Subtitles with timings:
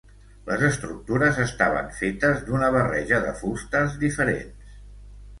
[0.45, 4.73] Les estructures estaven fetes d'una barreja de fustes diferents.